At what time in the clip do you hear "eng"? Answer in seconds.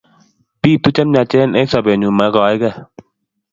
1.59-1.69